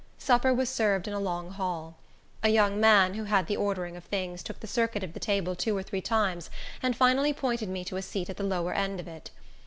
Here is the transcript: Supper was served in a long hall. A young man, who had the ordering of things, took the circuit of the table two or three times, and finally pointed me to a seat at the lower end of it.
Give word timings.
Supper 0.17 0.51
was 0.51 0.67
served 0.67 1.07
in 1.07 1.13
a 1.13 1.19
long 1.19 1.51
hall. 1.51 1.95
A 2.41 2.49
young 2.49 2.79
man, 2.79 3.13
who 3.13 3.25
had 3.25 3.45
the 3.45 3.55
ordering 3.55 3.95
of 3.95 4.03
things, 4.03 4.41
took 4.41 4.59
the 4.59 4.65
circuit 4.65 5.03
of 5.03 5.13
the 5.13 5.19
table 5.19 5.55
two 5.55 5.77
or 5.77 5.83
three 5.83 6.01
times, 6.01 6.49
and 6.81 6.95
finally 6.95 7.33
pointed 7.33 7.69
me 7.69 7.85
to 7.85 7.97
a 7.97 8.01
seat 8.01 8.27
at 8.27 8.37
the 8.37 8.43
lower 8.43 8.73
end 8.73 8.99
of 8.99 9.07
it. 9.07 9.29